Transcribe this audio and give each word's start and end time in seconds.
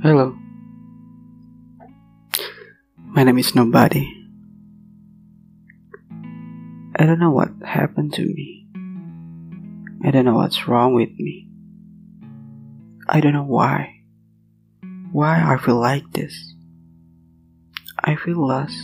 Hello. 0.00 0.38
My 2.98 3.24
name 3.24 3.36
is 3.38 3.52
Nobody. 3.56 4.06
I 6.94 7.04
don't 7.04 7.18
know 7.18 7.32
what 7.32 7.50
happened 7.66 8.12
to 8.14 8.22
me. 8.22 8.68
I 10.04 10.12
don't 10.12 10.24
know 10.24 10.36
what's 10.36 10.68
wrong 10.68 10.94
with 10.94 11.10
me. 11.18 11.48
I 13.08 13.18
don't 13.18 13.32
know 13.32 13.42
why. 13.42 14.04
Why 15.10 15.42
I 15.42 15.58
feel 15.58 15.80
like 15.80 16.12
this. 16.12 16.54
I 17.98 18.14
feel 18.14 18.46
lost. 18.46 18.78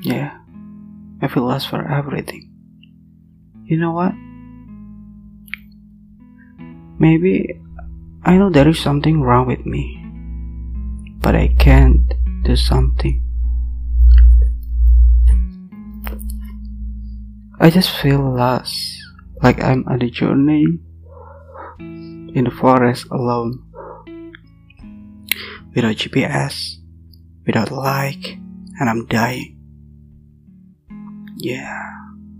Yeah, 0.00 0.32
I 1.20 1.28
feel 1.28 1.44
lost 1.44 1.68
for 1.68 1.86
everything. 1.86 2.50
You 3.66 3.76
know 3.76 3.92
what? 3.92 4.14
Maybe 6.98 7.60
I 8.22 8.36
know 8.36 8.50
there 8.50 8.68
is 8.68 8.78
something 8.78 9.22
wrong 9.22 9.46
with 9.46 9.64
me, 9.64 9.96
but 11.20 11.34
I 11.34 11.48
can't 11.58 12.12
do 12.44 12.54
something. 12.54 13.22
I 17.58 17.70
just 17.70 17.90
feel 17.90 18.20
lost, 18.20 18.76
like 19.42 19.62
I'm 19.62 19.84
on 19.88 20.02
a 20.02 20.10
journey 20.10 20.64
in 21.78 22.44
the 22.44 22.50
forest 22.50 23.06
alone, 23.10 23.64
without 25.74 25.96
GPS, 25.96 26.76
without 27.46 27.70
light, 27.70 28.36
and 28.78 28.88
I'm 28.88 29.06
dying. 29.06 29.56
Yeah, 31.36 31.82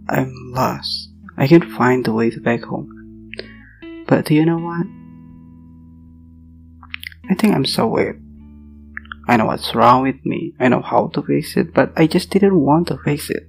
I'm 0.08 0.32
lost. 0.52 1.08
I 1.38 1.46
can't 1.46 1.70
find 1.72 2.04
the 2.04 2.12
way 2.12 2.30
back 2.36 2.64
home. 2.64 3.30
But 4.06 4.26
do 4.26 4.34
you 4.34 4.44
know 4.44 4.58
what? 4.58 4.99
I 7.30 7.34
think 7.34 7.54
I'm 7.54 7.64
so 7.64 7.86
weird. 7.86 8.20
I 9.28 9.36
know 9.36 9.46
what's 9.46 9.72
wrong 9.76 10.02
with 10.02 10.26
me. 10.26 10.52
I 10.58 10.66
know 10.66 10.82
how 10.82 11.06
to 11.14 11.22
fix 11.22 11.56
it, 11.56 11.72
but 11.72 11.92
I 11.96 12.08
just 12.08 12.30
didn't 12.30 12.58
want 12.58 12.88
to 12.88 12.98
fix 13.04 13.30
it. 13.30 13.48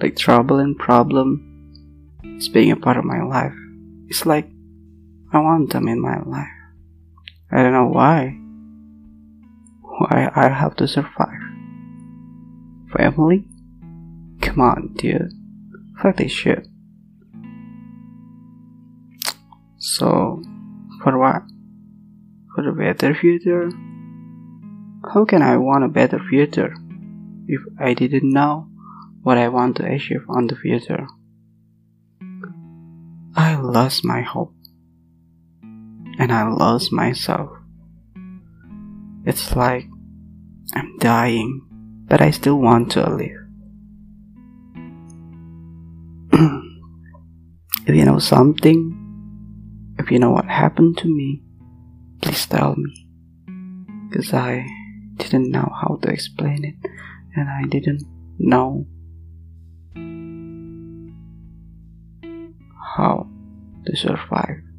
Like 0.00 0.16
trouble 0.16 0.58
and 0.58 0.78
problem 0.78 1.74
is 2.24 2.48
being 2.48 2.70
a 2.70 2.76
part 2.76 2.96
of 2.96 3.04
my 3.04 3.22
life. 3.22 3.52
It's 4.08 4.24
like 4.24 4.48
I 5.30 5.40
want 5.40 5.72
them 5.74 5.88
in 5.88 6.00
my 6.00 6.22
life. 6.22 6.48
I 7.52 7.62
don't 7.62 7.74
know 7.74 7.88
why. 7.88 8.38
Why 9.82 10.30
I 10.34 10.48
have 10.48 10.74
to 10.76 10.88
survive. 10.88 11.28
Family? 12.96 13.44
Come 14.40 14.60
on, 14.62 14.94
dude. 14.94 15.32
Fuck 16.00 16.16
this 16.16 16.32
shit. 16.32 16.66
So, 19.76 20.42
for 21.02 21.18
what? 21.18 21.42
For 22.62 22.68
a 22.68 22.74
better 22.74 23.14
future? 23.14 23.70
How 25.12 25.24
can 25.24 25.42
I 25.42 25.56
want 25.56 25.84
a 25.84 25.88
better 25.88 26.18
future 26.18 26.74
if 27.46 27.60
I 27.78 27.94
didn't 27.94 28.30
know 28.30 28.68
what 29.22 29.38
I 29.38 29.48
want 29.48 29.76
to 29.76 29.86
achieve 29.86 30.24
on 30.28 30.46
the 30.46 30.56
future? 30.56 31.06
I 33.34 33.56
lost 33.56 34.04
my 34.04 34.20
hope 34.20 34.52
and 35.62 36.30
I 36.30 36.46
lost 36.48 36.92
myself. 36.92 37.50
It's 39.24 39.56
like 39.56 39.86
I'm 40.74 40.98
dying, 40.98 41.62
but 42.08 42.20
I 42.20 42.30
still 42.30 42.58
want 42.58 42.92
to 42.92 43.08
live. 43.08 43.40
if 47.86 47.94
you 47.94 48.04
know 48.04 48.18
something, 48.18 48.96
if 49.98 50.10
you 50.10 50.18
know 50.18 50.30
what 50.30 50.44
happened 50.46 50.98
to 50.98 51.08
me, 51.08 51.42
Please 52.20 52.46
tell 52.46 52.74
me. 52.76 53.06
Because 54.08 54.32
I 54.34 54.66
didn't 55.16 55.50
know 55.50 55.68
how 55.80 55.98
to 56.02 56.08
explain 56.10 56.64
it 56.64 56.90
and 57.36 57.48
I 57.48 57.62
didn't 57.68 58.04
know 58.38 58.86
how 62.96 63.28
to 63.86 63.96
survive. 63.96 64.69